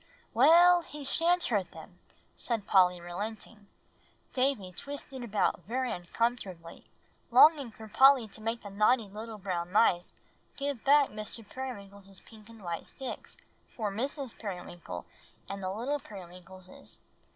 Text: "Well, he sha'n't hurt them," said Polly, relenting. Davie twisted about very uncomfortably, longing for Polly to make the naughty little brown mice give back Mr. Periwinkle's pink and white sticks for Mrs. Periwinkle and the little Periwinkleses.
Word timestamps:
"Well, 0.33 0.81
he 0.81 1.03
sha'n't 1.03 1.43
hurt 1.43 1.69
them," 1.73 1.99
said 2.35 2.65
Polly, 2.65 2.99
relenting. 2.99 3.67
Davie 4.33 4.71
twisted 4.71 5.23
about 5.23 5.61
very 5.65 5.91
uncomfortably, 5.91 6.85
longing 7.29 7.69
for 7.69 7.87
Polly 7.87 8.27
to 8.29 8.41
make 8.41 8.63
the 8.63 8.71
naughty 8.71 9.07
little 9.07 9.37
brown 9.37 9.71
mice 9.71 10.11
give 10.57 10.83
back 10.83 11.09
Mr. 11.11 11.47
Periwinkle's 11.47 12.19
pink 12.21 12.49
and 12.49 12.63
white 12.63 12.87
sticks 12.87 13.37
for 13.75 13.91
Mrs. 13.91 14.35
Periwinkle 14.39 15.05
and 15.47 15.61
the 15.61 15.69
little 15.71 15.99
Periwinkleses. 15.99 16.97